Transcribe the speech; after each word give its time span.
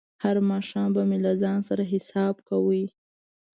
هر 0.23 0.37
ماښام 0.49 0.89
به 0.95 1.01
مې 1.09 1.17
له 1.25 1.31
ځان 1.41 1.59
سره 1.69 1.83
حساب 1.91 2.35
کاوه. 2.47 2.83